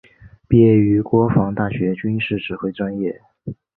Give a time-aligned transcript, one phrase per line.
[0.47, 3.21] 毕业于国防大学军事指挥专业。